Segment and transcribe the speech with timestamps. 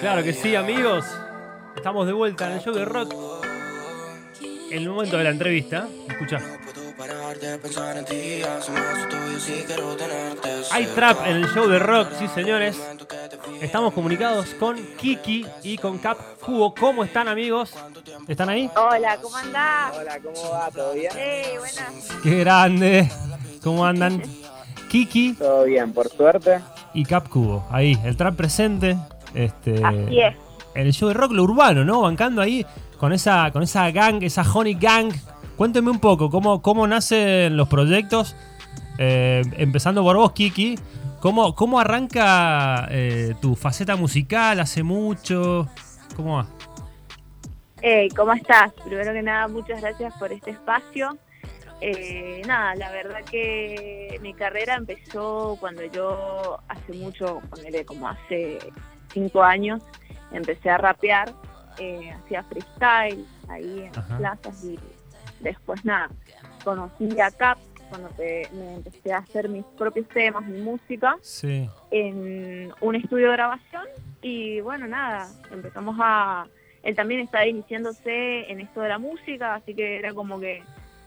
[0.00, 1.06] Claro que sí, amigos.
[1.76, 3.14] Estamos de vuelta en el show de rock.
[4.70, 6.38] En el momento de la entrevista, escucha.
[10.72, 12.76] Hay trap en el show de rock, sí señores.
[13.60, 16.74] Estamos comunicados con Kiki y con Cap Cubo.
[16.74, 17.72] ¿Cómo están amigos?
[18.28, 18.70] ¿Están ahí?
[18.76, 19.96] Hola, ¿cómo andás?
[19.96, 20.70] Hola, ¿cómo va?
[20.70, 21.12] ¿Todo bien?
[21.12, 22.22] Sí, buenas.
[22.22, 23.10] Qué grande.
[23.62, 24.22] ¿Cómo andan?
[24.90, 26.60] Kiki Todo bien, por suerte.
[26.94, 27.66] Y Cap Cubo.
[27.70, 28.96] Ahí, el trap presente.
[29.34, 30.34] Este, Así es.
[30.74, 32.02] en el show de rock lo urbano, ¿no?
[32.02, 32.64] Bancando ahí
[32.98, 35.12] con esa, con esa gang, esa Honey Gang.
[35.56, 38.34] Cuénteme un poco, ¿cómo, cómo nacen los proyectos?
[38.98, 40.78] Eh, empezando por vos, Kiki.
[41.20, 44.60] ¿Cómo, cómo arranca eh, tu faceta musical?
[44.60, 45.68] ¿Hace mucho?
[46.16, 46.46] ¿Cómo va?
[47.82, 48.72] Eh, ¿Cómo estás?
[48.84, 51.16] Primero que nada, muchas gracias por este espacio.
[51.80, 58.58] Eh, nada, la verdad que mi carrera empezó cuando yo hace mucho, ponele como hace
[59.12, 59.82] cinco años,
[60.32, 61.32] empecé a rapear,
[61.78, 64.78] eh, hacía freestyle ahí en las plazas y
[65.40, 66.08] después nada,
[66.64, 67.58] conocí a Cap
[67.90, 71.16] cuando te- me empecé a hacer mis propios temas, mi música.
[71.20, 71.68] Sí.
[71.90, 73.84] en un estudio de grabación
[74.22, 76.46] y bueno, nada, empezamos a...
[76.82, 80.62] Él también estaba iniciándose en esto de la música, así que era como que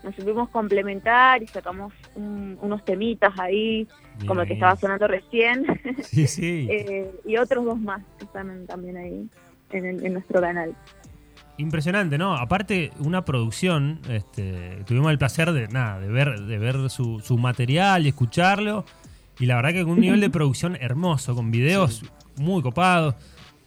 [0.08, 3.88] nos supimos complementar y sacamos un- unos temitas ahí,
[4.26, 5.66] como el que estaba sonando recién,
[6.04, 6.68] Sí, sí.
[6.72, 9.30] eh, y otros dos más que están también ahí
[9.72, 10.74] en, el- en nuestro canal.
[11.58, 12.36] Impresionante, ¿no?
[12.36, 17.38] Aparte, una producción, este, tuvimos el placer de nada, de ver, de ver su, su
[17.38, 18.86] material y escucharlo.
[19.40, 22.04] Y la verdad que con un nivel de producción hermoso, con videos
[22.38, 23.16] muy copados.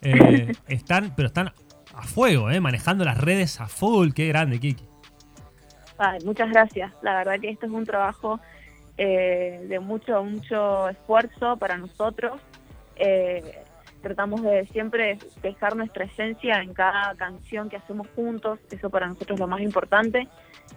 [0.02, 1.52] Eh, están, pero están
[1.94, 2.60] a fuego, ¿eh?
[2.60, 4.10] Manejando las redes a full.
[4.12, 4.84] Qué grande, Kiki.
[6.24, 8.40] Muchas gracias, la verdad que esto es un trabajo
[8.96, 12.40] eh, de mucho, mucho esfuerzo para nosotros.
[12.96, 13.62] Eh,
[14.00, 19.36] tratamos de siempre dejar nuestra esencia en cada canción que hacemos juntos, eso para nosotros
[19.36, 20.26] es lo más importante.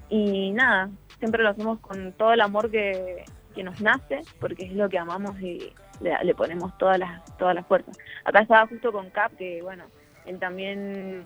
[0.10, 0.90] Y nada,
[1.20, 3.24] siempre lo hacemos con todo el amor que,
[3.56, 7.56] que nos nace, porque es lo que amamos y le, le ponemos todas las, todas
[7.56, 7.98] las fuerzas.
[8.26, 9.86] Acá estaba justo con Cap, que bueno,
[10.26, 11.24] él también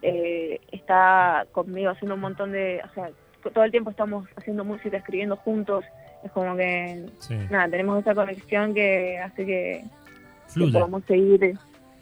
[0.00, 3.10] eh, está conmigo haciendo un montón de, o sea,
[3.50, 5.84] todo el tiempo estamos haciendo música, escribiendo juntos,
[6.24, 7.34] es como que, Sí.
[7.50, 9.84] nada, tenemos esa conexión que hace que,
[10.54, 11.56] que podamos seguir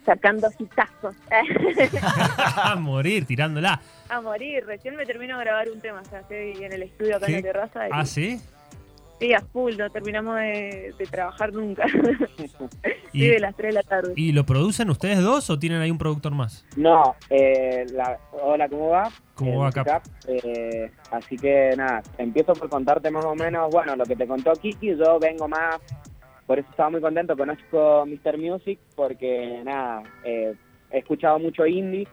[0.07, 3.81] sacando hitazos a morir, tirándola.
[4.09, 4.65] a morir.
[4.67, 7.33] Recién me termino de grabar un tema, o sea, estoy en el estudio acá en
[7.35, 8.41] la terraza y ¿Ah, sí?
[9.19, 11.87] sí, a full, no terminamos de, de trabajar nunca.
[13.13, 14.13] ¿Y, sí, de las 3 de la tarde.
[14.17, 16.67] ¿Y lo producen ustedes dos o tienen ahí un productor más?
[16.77, 19.11] No, eh, la- hola, ¿cómo va?
[19.35, 20.03] ¿Cómo Eh, va, Cap?
[20.29, 24.53] Eh, así que nada, empiezo por contarte más o menos, bueno, lo que te contó
[24.53, 25.79] Kiki, yo vengo más,
[26.47, 28.39] por eso estaba muy contento, conozco Mr.
[28.39, 30.55] Music, porque nada, eh,
[30.91, 32.09] he escuchado mucho indie, eh,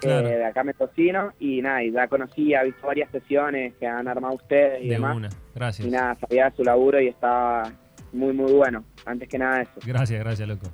[0.00, 0.28] Claro.
[0.28, 4.06] de acá me tocino, y nada, y ya conocí, he visto varias sesiones que han
[4.08, 5.28] armado ustedes y De demás, una.
[5.54, 5.86] Gracias.
[5.86, 7.70] y nada, sabía de su laburo y estaba
[8.12, 9.72] muy, muy bueno, antes que nada eso.
[9.86, 10.66] Gracias, gracias, loco.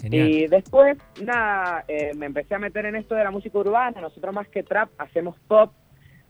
[0.00, 0.28] Genial.
[0.28, 4.00] Y después, nada, eh, me empecé a meter en esto de la música urbana.
[4.00, 5.72] Nosotros más que trap hacemos pop,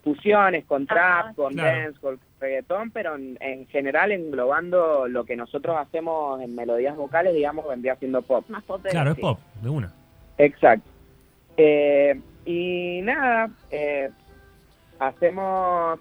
[0.02, 1.78] fusiones con trap, con Claro.
[1.82, 7.34] dance, con reggaetón, pero en, en general englobando lo que nosotros hacemos en melodías vocales,
[7.34, 8.44] digamos, vendría siendo pop.
[8.48, 9.92] Más pop de Claro, es pop, de una.
[10.38, 10.88] Exacto.
[11.56, 14.08] Eh, y nada, eh,
[14.98, 15.98] hacemos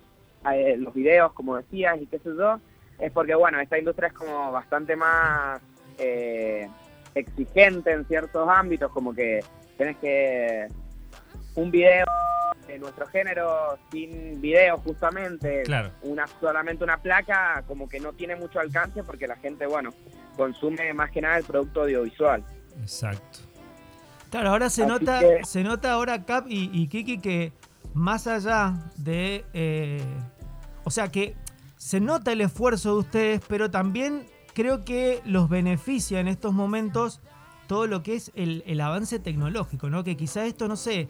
[0.54, 2.60] eh, los videos, como decías, y qué sé yo,
[3.00, 5.60] es porque, bueno, esta industria es como bastante más
[5.98, 6.70] eh,
[7.20, 9.40] exigente en ciertos ámbitos, como que
[9.78, 10.68] tienes que
[11.56, 12.06] un video
[12.68, 15.92] de nuestro género sin video justamente, Claro.
[16.04, 19.92] una solamente una placa, como que no tiene mucho alcance porque la gente, bueno,
[20.36, 22.44] consume más que nada el producto audiovisual.
[22.82, 23.40] Exacto.
[24.30, 27.54] Claro, ahora se Así nota, que- se nota ahora Cap y, y Kiki que
[27.94, 29.46] más allá de.
[29.54, 30.02] eh,
[30.84, 31.36] o sea que
[31.78, 34.28] se nota el esfuerzo de ustedes, pero también
[34.58, 37.22] creo que los beneficia en estos momentos
[37.68, 40.04] todo lo que es el, el avance tecnológico, ¿no?
[40.04, 41.10] Que quizá esto, no sé,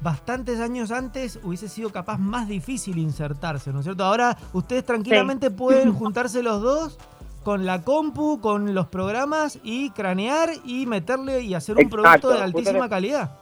[0.00, 4.04] bastantes años antes hubiese sido capaz más difícil insertarse, ¿no es cierto?
[4.04, 6.98] Ahora ustedes tranquilamente pueden juntarse los dos
[7.44, 12.30] con la compu, con los programas y cranear y meterle y hacer un Exacto, producto
[12.30, 13.38] de altísima calidad.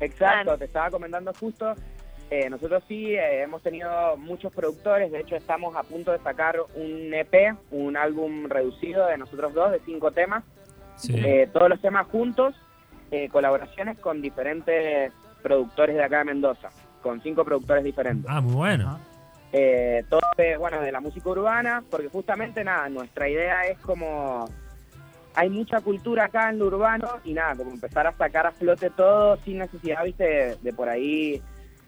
[0.00, 1.72] Exacto, te estaba comentando justo.
[2.30, 6.56] Eh, nosotros sí eh, hemos tenido muchos productores, de hecho estamos a punto de sacar
[6.76, 10.44] un EP, un álbum reducido de nosotros dos, de cinco temas,
[10.96, 11.14] Sí.
[11.16, 12.54] eh, todos los temas juntos,
[13.10, 15.12] eh, colaboraciones con diferentes
[15.42, 16.68] productores de acá de Mendoza,
[17.02, 18.26] con cinco productores diferentes.
[18.28, 18.98] Ah, muy bueno.
[19.52, 24.44] Eh, todo de, bueno, de la música urbana, porque justamente nada, nuestra idea es como
[25.34, 28.90] hay mucha cultura acá en lo urbano y nada, como empezar a sacar a flote
[28.90, 31.40] todo sin necesidad, viste, de, de por ahí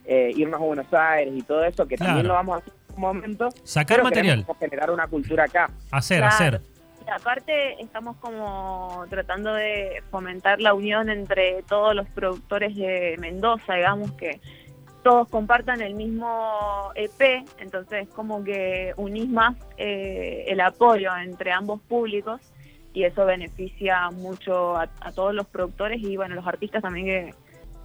[0.04, 2.10] eh, irnos a Buenos Aires y todo eso, que Claro.
[2.10, 3.48] también lo vamos a hacer en un momento.
[3.64, 4.46] Sacar pero material.
[4.58, 5.70] generar una cultura acá.
[5.90, 6.34] Hacer, Claro.
[6.34, 6.60] hacer.
[7.06, 13.74] Y aparte estamos como tratando de fomentar la unión entre todos los productores de Mendoza,
[13.74, 14.40] digamos que
[15.02, 21.80] todos compartan el mismo EP, entonces como que unís más eh, el apoyo entre ambos
[21.80, 22.40] públicos
[22.94, 27.34] y eso beneficia mucho a, a todos los productores y bueno, los artistas también que...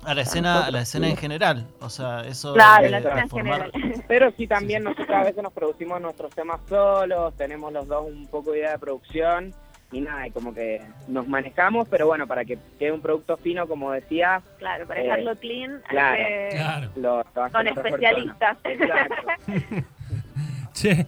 [0.08, 1.68] A la escena, a la escena en general.
[1.82, 2.54] O sea, eso.
[2.54, 3.72] Claro, de la escena en general.
[4.08, 8.26] Pero sí, también nosotros a veces nos producimos nuestros temas solos, tenemos los dos un
[8.28, 9.54] poco de idea de producción
[9.92, 13.68] y nada, y como que nos manejamos, pero bueno, para que quede un producto fino,
[13.68, 16.90] como decía, Claro, para Eh, dejarlo clean hay claro, que- Claro.
[16.98, 18.58] lo, lo hace son otra especialistas.
[18.66, 19.16] Exacto.
[20.74, 21.08] Che,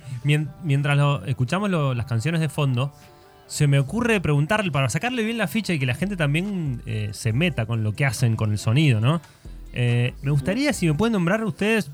[0.64, 2.92] mientras lo, escuchamos lo- las canciones de fondo,
[3.50, 7.10] se me ocurre preguntarle, para sacarle bien la ficha y que la gente también eh,
[7.14, 9.22] se meta con lo que hacen con el sonido, ¿no?
[9.74, 11.92] Eh, me gustaría si me pueden nombrar ustedes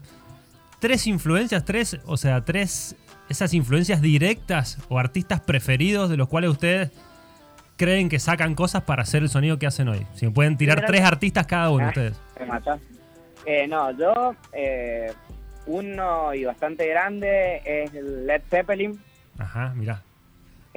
[0.80, 2.98] tres influencias, tres, o sea, tres,
[3.30, 6.92] esas influencias directas o artistas preferidos de los cuales ustedes
[7.78, 10.06] creen que sacan cosas para hacer el sonido que hacen hoy.
[10.14, 11.90] Si me pueden tirar tres artistas cada uno Ah.
[11.90, 12.18] ustedes.
[13.46, 15.12] Eh, no, yo, eh,
[15.68, 19.00] uno y bastante grande es Led Zeppelin,
[19.38, 20.02] Ajá, mirá,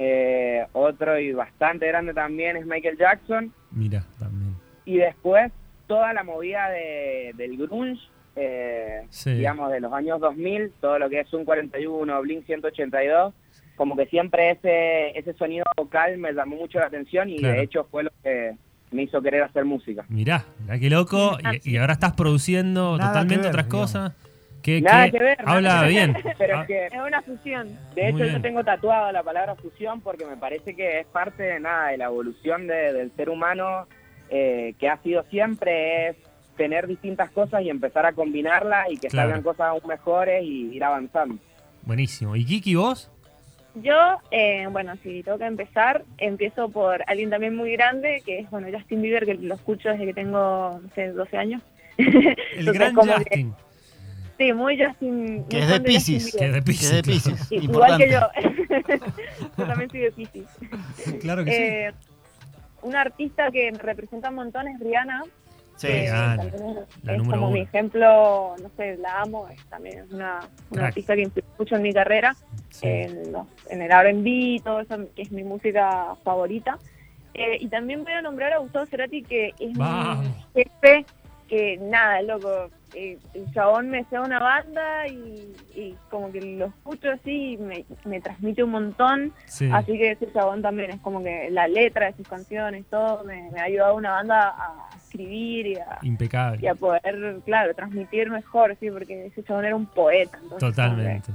[0.01, 4.55] eh, otro y bastante grande también es Michael Jackson, mirá, también.
[4.85, 5.51] y después
[5.87, 8.01] toda la movida de, del grunge,
[8.37, 9.31] eh, Sí.
[9.33, 13.33] digamos de los años 2000, todo lo que es un 41, Blink 182,
[13.75, 17.55] como que siempre ese ese sonido vocal me llamó mucho la atención y Claro.
[17.55, 18.55] de hecho fue lo que
[18.91, 20.05] me hizo querer hacer música.
[20.09, 21.37] Mirá, mirá qué loco.
[21.63, 23.91] Y, y ahora estás produciendo Nada totalmente ver, otras digamos.
[23.91, 24.13] cosas.
[24.61, 25.89] Que, Nada que que ver, nada habla que ver.
[25.89, 26.17] bien.
[26.37, 27.79] Pero Ah, es que Es una fusión.
[27.95, 28.41] De hecho, yo bien.
[28.41, 32.05] tengo tatuada la palabra fusión porque me parece que es parte de nada de la
[32.05, 33.87] evolución de- del ser humano
[34.29, 36.15] eh, que ha sido siempre es
[36.57, 39.29] tener distintas cosas y empezar a combinarlas y que Claro.
[39.29, 41.35] salgan cosas aún mejores y ir avanzando.
[41.83, 42.35] buenísimo.
[42.35, 43.09] ¿Y Kiki, vos?
[43.75, 43.95] Yo,
[44.31, 48.67] eh, bueno, si tengo que empezar, empiezo por alguien también muy grande, que es, bueno,
[48.75, 51.61] Justin Bieber, que lo escucho desde que tengo, no sé, 12 años.
[51.97, 53.53] El Entonces, gran que- Justin.
[54.39, 55.43] Sí, muy Justin.
[55.45, 56.35] Que es de Pisces.
[56.35, 56.91] Que es de Pisces.
[56.91, 57.39] es de Pisces.
[57.47, 58.19] Sí, Igual que yo.
[59.57, 60.47] yo también soy de Pisces.
[61.21, 61.93] Claro que Eh,
[62.81, 65.23] una artista que me representa un montón es Rihanna.
[65.75, 69.99] Sí, también es, la es número como mi ejemplo, no sé, la amo, es también
[69.99, 70.39] es una,
[70.77, 72.35] artista que influyó mucho en mi carrera.
[72.69, 72.85] sí.
[72.87, 76.77] en, los- en el R&B, todo eso que es mi música favorita.
[77.33, 80.25] Eh, y también voy a nombrar a Gustavo Cerati, que es Vamos.
[80.53, 81.05] mi jefe,
[81.47, 86.65] que nada, loco, eh, el chabón me sea una banda y, y como que lo
[86.67, 89.69] escucho así y me, me transmite un montón, Sí.
[89.73, 93.49] así que ese chabón también es como que la letra de sus canciones, todo, me,
[93.51, 96.59] me ha ayudado a una banda a escribir y a, Impecable.
[96.61, 100.37] y a poder, claro, transmitir mejor, sí, porque ese chabón era un poeta.
[100.41, 101.31] entonces Totalmente.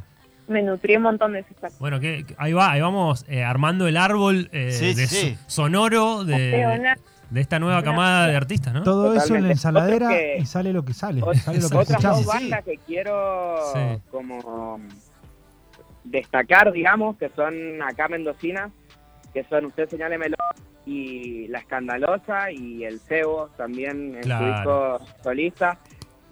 [0.47, 1.79] Me nutrí un montón de ese factor.
[1.81, 5.38] Bueno, que, que- ahí va, ahí vamos eh, armando el árbol eh, Sí, de sí.
[5.47, 6.97] sonoro de,
[7.35, 8.83] de esta nueva camada de artistas, ¿no?
[8.85, 11.21] Todo eso en la ensaladera que- y sale lo que sale.
[11.21, 14.00] Ot- Sale lo que Otras dos bandas que quiero Sí.
[14.11, 14.81] como
[16.05, 18.71] destacar, digamos, que son acá mendocinas,
[19.33, 20.37] que son Usted Señálemelo
[20.87, 24.47] y La Escandalosa y El Cebo también en Claro.
[24.47, 24.53] su
[25.05, 25.79] disco solista.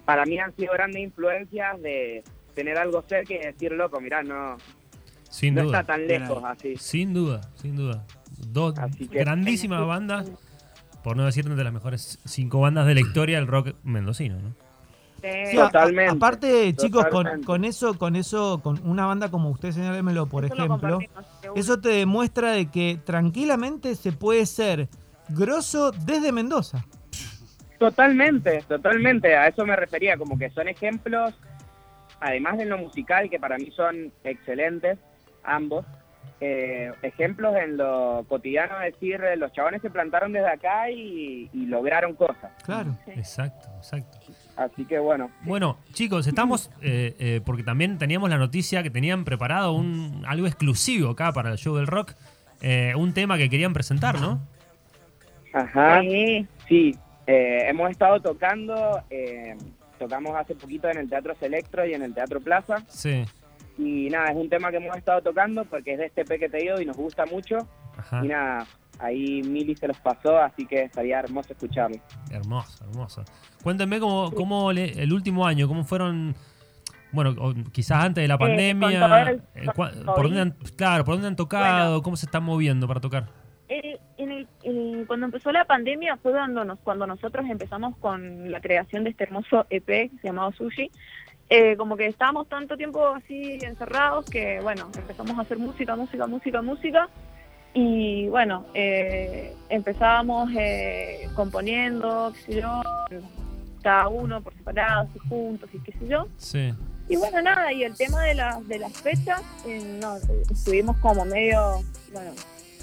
[0.05, 2.23] Para mí han sido grandes influencias de
[2.55, 4.57] tener algo cerca y decir, loco, mirá, no,
[5.29, 5.79] Sin no duda.
[5.81, 6.75] está tan lejos así.
[6.77, 8.05] Sin duda, sin duda.
[8.47, 10.29] Dos Así que- grandísimas bandas,
[11.03, 14.53] por no decir de las mejores cinco bandas de la historia del rock mendocino, ¿no?
[15.21, 17.45] Sí, a- Totalmente, aparte, chicos, con, totalmente.
[17.45, 20.99] con eso, con eso, con una banda como usted, señálemelo, por eso ejemplo,
[21.55, 24.89] eso te demuestra de que tranquilamente se puede ser
[25.29, 26.85] grosso desde Mendoza.
[27.79, 31.33] Totalmente, totalmente, a eso me refería, como que son ejemplos,
[32.19, 34.97] además de lo musical, que para mí son excelentes,
[35.43, 35.85] ambos,
[36.41, 41.49] eh, ejemplos en lo cotidiano, es decir, eh, los chabones se plantaron desde acá y,
[41.53, 42.51] y lograron cosas.
[42.63, 42.95] Claro.
[43.05, 43.11] Sí.
[43.11, 44.19] Exacto, exacto.
[44.55, 49.25] Así que bueno, Bueno, chicos, estamos, eh, eh, porque también teníamos la noticia que tenían
[49.25, 52.13] preparado un, algo exclusivo acá para el show del rock,
[52.61, 54.39] eh, un tema que querían presentar, ¿no?
[55.53, 56.01] ajá.
[56.01, 56.47] Sí.
[56.67, 56.95] Sí,
[57.27, 59.55] eh, hemos estado tocando, eh,
[59.99, 62.83] tocamos hace poquito en el Teatro Selectro y en el Teatro Plaza.
[62.87, 63.25] Sí.
[63.77, 66.49] Y nada, es un tema que hemos estado tocando porque es de este P que
[66.49, 67.57] te digo y nos gusta mucho.
[67.97, 68.23] Ajá.
[68.23, 68.65] Y nada,
[68.99, 71.97] ahí Mili se los pasó, así que estaría hermoso escucharlo.
[72.31, 73.23] Hermoso, hermoso.
[73.63, 76.35] Cuéntenme cómo, cómo le- el último año, cómo fueron,
[77.11, 77.35] bueno,
[77.71, 80.05] quizás antes de la pandemia, el eh, COVID.
[80.05, 83.29] por dónde han, claro, por dónde han tocado, cómo se están moviendo para tocar.
[83.69, 88.51] Eh, en el- en- cuando empezó la pandemia fue cuando, nos, cuando nosotros empezamos con
[88.51, 90.91] la creación de este hermoso EP llamado Sushi.
[91.55, 96.25] Eh, como que estábamos tanto tiempo así encerrados que, bueno, empezamos a hacer música, música,
[96.25, 97.09] música, música.
[97.75, 102.81] Y bueno, eh, empezábamos eh, componiendo, qué sé yo,
[103.83, 106.27] cada uno por separado, así juntos y qué sé yo.
[106.37, 106.73] Sí.
[107.07, 110.15] Y bueno, nada, y el tema de, las de las fechas, eh, no,
[110.49, 111.83] estuvimos como medio,
[112.13, 112.31] bueno,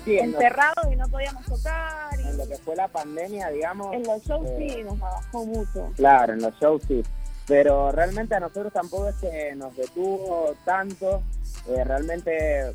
[0.05, 2.19] Sí, en lo, encerrados y no podíamos tocar.
[2.19, 5.45] en lo Y que fue la pandemia, digamos, en los shows eh, sí nos bajó
[5.45, 5.93] mucho.
[5.97, 7.03] claro, en los shows sí.
[7.47, 11.23] Pero realmente a nosotros tampoco es que nos detuvo tanto.
[11.69, 12.75] Eh, realmente eh,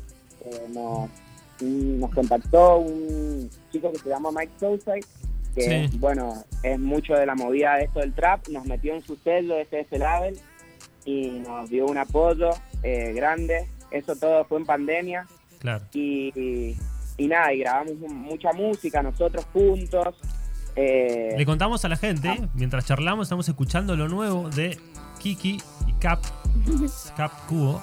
[0.72, 1.08] nos,
[1.60, 5.00] nos contactó un chico que se llama Mike Sousay,
[5.54, 5.96] que Sí.
[5.98, 9.56] bueno, es mucho de la movida de esto del trap, nos metió en su sello
[9.58, 10.38] SS Label
[11.06, 12.50] y nos dio un apoyo
[12.82, 13.66] eh, grande.
[13.90, 15.26] Eso todo fue en pandemia
[15.60, 15.84] Claro.
[15.94, 16.76] y, y-
[17.18, 20.14] y nada, y grabamos mu- mucha música nosotros juntos.
[20.76, 24.78] Eh, Le contamos a la gente, mientras charlamos, estamos escuchando lo nuevo de
[25.18, 26.20] Kiki y Cap,
[27.16, 27.82] Cap Cubo.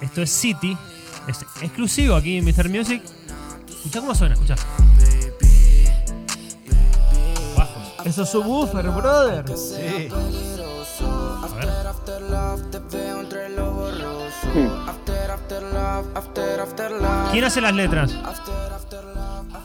[0.00, 0.76] Esto es City,
[1.28, 2.68] es exclusivo aquí en Mr.
[2.70, 3.02] Music.
[3.68, 4.56] Escucha cómo suena, escucha.
[7.56, 9.44] Bajo, Eso es subwoofer, brother.
[9.56, 10.08] Sí.
[11.02, 11.68] a ver.
[17.32, 18.14] ¿Quién hace las letras?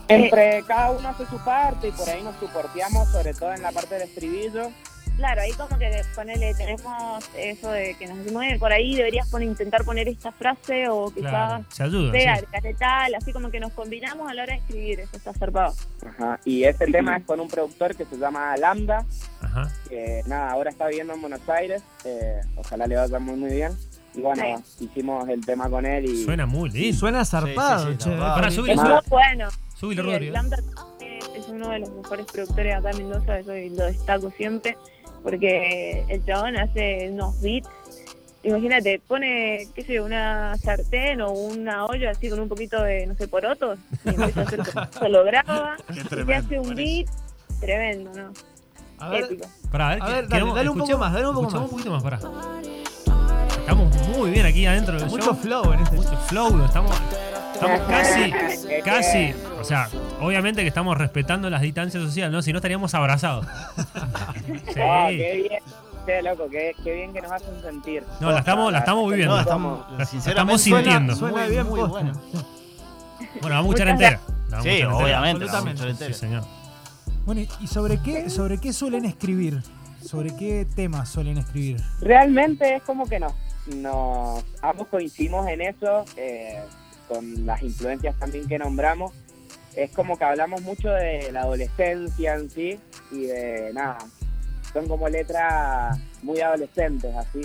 [0.10, 3.72] Entre cada uno hace su parte y por ahí nos soporteamos, sobre todo en la
[3.72, 4.70] parte del estribillo.
[5.18, 9.28] Claro, ahí como que ponele, tenemos eso de que nos decimos, "Eh, por ahí deberías
[9.28, 12.12] poner, intentar poner esta frase o quizás Claro, se ayudan.
[12.14, 12.46] sea sí.
[12.80, 15.74] tal, así como que nos combinamos a la hora de escribir, eso está zarpado.
[16.08, 16.40] Ajá.
[16.46, 19.06] Y ese tema es con un productor que se llama Lambda,
[19.42, 19.70] Ajá.
[19.90, 21.84] que nada, ahora está viviendo en Buenos Aires.
[22.06, 23.74] eh, ojalá le vaya muy, muy bien.
[24.16, 26.98] Y bueno, hicimos el tema con él y Suena muy Sí, lindo.
[26.98, 28.16] suena zarpado, sí, sí, che.
[28.18, 29.50] Para subir, muy bueno.
[29.80, 30.28] Subir, Sí, Rodri.
[30.28, 30.58] el Lambda
[31.36, 34.78] es, uno de los mejores productores acá en Mendoza, eso lo destaco siempre,
[35.24, 37.68] porque el chabón hace unos beats.
[38.42, 43.06] Imagínate, pone, qué sé yo, una sartén o una olla así con un poquito de,
[43.06, 44.44] no sé, porotos, y empieza a
[44.84, 45.94] hacer lo graba, y
[46.24, 47.08] se hace un beat
[47.60, 48.32] tremendo, ¿no?
[49.00, 49.48] A ver, Épico.
[49.72, 51.64] Pará, a ver, A ver, dale, un poco más, dale un poco escuchemos más.
[51.64, 52.20] un poquito más, pará.
[53.60, 55.36] Estamos muy bien aquí adentro del mucho show.
[55.36, 55.96] flow en este.
[55.96, 56.92] Mucho flow, estamos,
[57.62, 59.90] estamos casi, casi, o sea,
[60.22, 62.42] obviamente que estamos respetando las distancias sociales, ¿no?
[62.42, 63.46] Si no estaríamos abrazados.
[64.74, 64.80] Sí.
[64.82, 65.64] Ah, qué bien,
[66.06, 68.04] qué loco, qué, qué bien que nos hacen sentir.
[68.20, 69.32] No, la estamos, la estamos viviendo.
[69.34, 71.16] No, La estamos, estamos sinceramente, sintiendo.
[71.16, 72.14] Suena muy, bien muy bueno.
[73.42, 74.20] Bueno, vamos a entera.
[74.50, 74.96] La Sí, entera.
[74.96, 75.46] obviamente.
[75.46, 75.82] la Absolutamente.
[75.82, 76.14] vamos a Sí, entera.
[76.14, 76.44] señor.
[77.26, 79.62] Bueno, ¿y sobre qué, sobre qué suelen escribir?
[80.04, 81.78] ¿Sobre qué temas suelen escribir?
[82.02, 83.34] Realmente es como que nos,
[83.76, 86.60] nos ambos coincidimos en eso, eh,
[87.10, 89.12] con las influencias también que nombramos.
[89.76, 92.80] Es como que hablamos mucho de la adolescencia en sí
[93.12, 93.98] y de nada,
[94.72, 97.42] son como letras muy adolescentes así,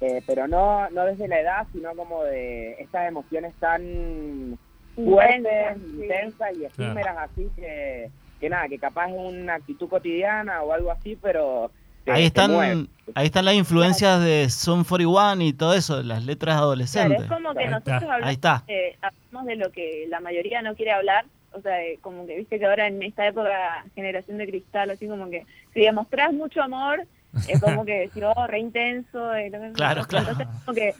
[0.00, 4.56] Eh, pero no, no desde la edad, sino como de estas emociones tan
[4.94, 6.02] fuertes, sí.
[6.02, 8.08] intensas y efímeras así que,
[8.38, 11.72] que nada, que capaz es una actitud cotidiana o algo así, pero
[12.12, 12.72] te- Ahí te mueve.
[12.72, 17.20] están, ahí están las influencias de Son 41 y todo eso, las letras Claro, adolescentes.
[17.22, 18.64] es como que Ahí nosotros está, hablamos, Ahí está.
[18.66, 22.58] de, hablamos de lo que la mayoría no quiere hablar, o sea, como que viste
[22.58, 27.02] que ahora en esta época, generación de cristal, así como que si demostrás mucho amor,
[27.48, 29.34] es como que si oh, re intenso.
[29.34, 30.30] eh, Claro, claro.
[30.30, 30.94] Entonces, como que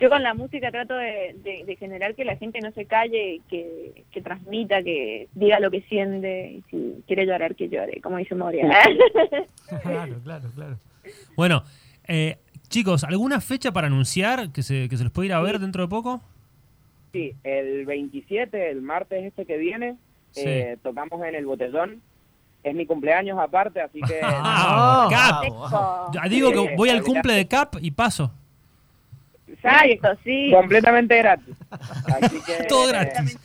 [0.00, 3.40] yo con la música trato de, de- de generar que la gente no se calle,
[3.48, 8.16] que, que transmita, que diga lo que siente, y si quiere llorar, que llore, como
[8.18, 8.68] dice Moria.
[9.82, 10.76] Claro, claro, claro.
[11.36, 11.64] Bueno,
[12.06, 12.36] eh,
[12.68, 15.82] chicos, ¿alguna fecha para anunciar que se, que se los puede ir a ver dentro
[15.82, 16.20] de poco?
[17.12, 19.96] Sí, el 27, el martes este que viene,
[20.32, 20.42] Sí.
[20.46, 22.02] eh, tocamos en el Botellón.
[22.64, 24.18] Es mi cumpleaños aparte, así que...
[24.24, 25.06] Ah,
[25.48, 26.10] No.
[26.10, 26.24] Cap.
[26.28, 28.32] Digo que voy al cumple de Cap y paso.
[29.46, 30.50] Exacto, sí.
[30.52, 31.54] completamente gratis.
[31.70, 33.38] Así que, Todo gratis.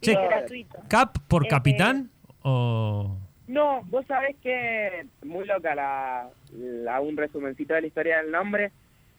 [0.00, 0.78] Che, gratuito.
[0.88, 2.10] ¿Cap por Eh, capitán
[2.42, 3.16] o...?
[3.48, 8.30] No, No, vos sabés que muy loca la, la- un resumencito de la historia del
[8.30, 8.72] nombre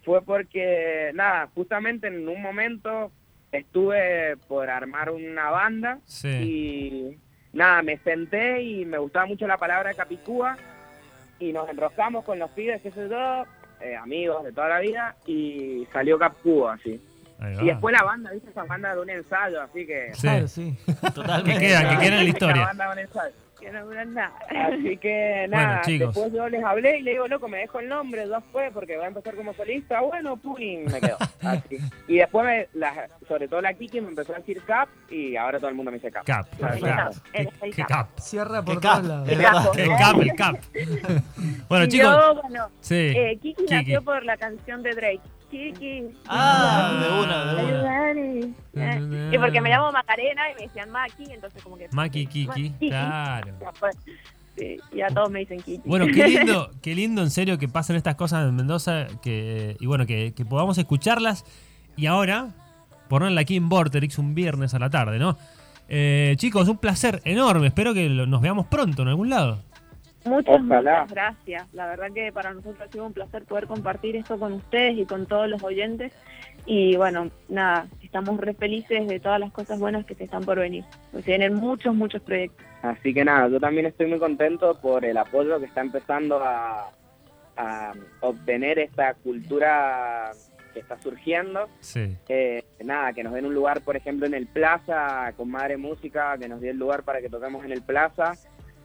[0.03, 3.11] fue porque nada, justamente en un momento
[3.51, 6.27] estuve por armar una banda Sí.
[6.29, 7.17] y
[7.57, 10.55] nada, me senté y me gustaba mucho la palabra capicúa
[11.39, 13.45] y nos enroscamos con los pibes, qué sé yo,
[13.81, 17.01] eh, amigos de toda la vida y salió Capcúa así.
[17.61, 18.49] Y después la banda, ¿viste?
[18.49, 20.11] Esa banda de un ensayo, así que...
[20.13, 20.21] Sí.
[20.21, 20.75] Claro, sí.
[21.13, 21.59] Totalmente.
[21.59, 22.65] Que queda, que queda en la historia.
[22.65, 23.35] banda de un ensayo.
[23.59, 24.33] Que no duran nada.
[24.67, 26.13] Así que nada, chicos.
[26.13, 28.95] después yo les hablé y le digo, loco, me dejo el nombre, ya fue, porque
[28.95, 29.99] voy a empezar como solista.
[30.01, 31.17] Bueno, pum, me quedo.
[31.41, 31.77] Así.
[32.07, 35.57] Y después, me, la- sobre todo la Kiki, me empezó a decir Cap y ahora
[35.59, 36.25] todo el mundo me dice Cap.
[36.25, 36.47] Cap.
[36.57, 37.13] Claro, Cap.
[37.33, 37.89] Eres Qué- el qué cap.
[37.89, 38.19] cap.
[38.19, 39.03] Cierra por todos cap.
[39.05, 39.29] lados.
[39.29, 39.79] Es verdad.
[39.79, 40.55] El cap, el cap.
[41.67, 42.09] Bueno, chicos.
[42.09, 42.95] yo, bueno, Sí.
[43.15, 43.73] eh, Kiki, Kiki.
[43.73, 45.21] nació por la canción de Drake.
[45.49, 46.03] Kiki.
[46.27, 49.33] Ah, de una, de una.
[49.33, 51.87] Y porque me llamo Macarena y me decían Maki, entonces como que...
[51.91, 52.69] Maki Kiki.
[52.89, 53.53] Claro.
[53.61, 53.89] Ya fue.
[54.57, 55.81] Sí, y a todos me dicen Kiki.
[55.87, 59.85] Bueno, qué lindo, qué lindo en serio que pasen estas cosas en Mendoza que, y
[59.85, 61.45] bueno, que, que podamos escucharlas
[61.95, 62.49] y ahora
[63.07, 65.37] ponerla aquí en Vorterix un viernes a la tarde, ¿no?
[65.89, 67.67] Eh, chicos, un placer enorme.
[67.67, 69.63] Espero que lo- nos veamos pronto en algún lado.
[70.27, 71.01] Muchas, Ojalá.
[71.01, 71.73] muchas gracias.
[71.73, 75.05] La verdad que para nosotros ha sido un placer poder compartir esto con ustedes y
[75.05, 76.13] con todos los oyentes.
[76.65, 80.59] Y bueno, nada, estamos re felices de todas las cosas buenas que se están por
[80.59, 80.83] venir.
[81.11, 82.65] Pues se vienen muchos, muchos proyectos.
[82.81, 86.91] Así que nada, yo también estoy muy contento por el apoyo que está empezando a,
[87.55, 90.31] a obtener esta cultura
[90.73, 91.67] que está surgiendo.
[91.79, 92.15] Sí.
[92.29, 96.37] Eh, nada, que nos den un lugar, por ejemplo, en el Plaza, con Madre Música,
[96.37, 98.33] que nos den el lugar para que toquemos en el Plaza,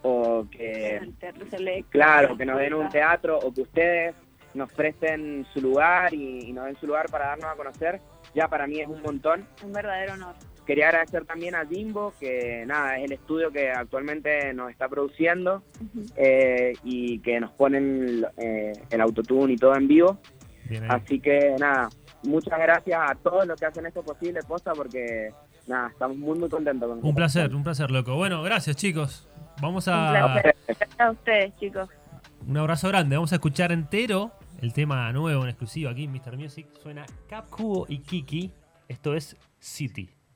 [0.03, 1.91] o que, El Teatro Select.
[1.91, 4.15] claro, que nos den un teatro, o que ustedes
[4.55, 8.01] nos presten su lugar y, y nos den su lugar para darnos a conocer,
[8.35, 9.47] ya para mí es un montón.
[9.65, 10.35] Un verdadero honor.
[10.67, 15.65] Quería agradecer también a Jimbo, que nada, es el estudio que actualmente nos está produciendo
[16.17, 20.19] eh, y que nos ponen eh, el autotune y todo en vivo.
[20.69, 20.89] Bien.
[20.89, 21.89] Así que nada,
[22.23, 25.31] muchas gracias a todos los que hacen esto posible, posta, porque
[25.67, 28.15] nada, estamos muy muy contentos con Un placer, un placer, loco.
[28.15, 29.29] Bueno, gracias, chicos.
[29.63, 30.43] Vamos Un a.
[30.99, 31.89] a ustedes, chicos.
[32.49, 33.15] Un abrazo grande.
[33.15, 36.37] Vamos a escuchar entero el tema nuevo en exclusivo aquí en Mr.
[36.37, 36.67] Music.
[36.83, 38.51] Suena Cap Cubo y Kiki.
[38.89, 40.11] Esto es City.